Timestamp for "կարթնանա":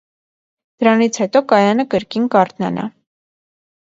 2.37-2.87